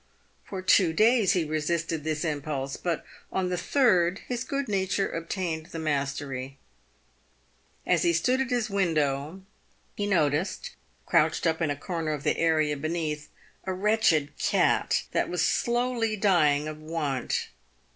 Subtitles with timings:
[0.43, 5.67] For two days he resisted this impulse, but on the third his good nature obtained
[5.67, 6.57] the mastery.
[7.85, 9.43] As he stood at his window
[9.95, 10.71] he noticed,
[11.05, 13.29] crouched up in a corner of the area beneath,
[13.65, 17.49] a wretched cat, that was slowly dying of want.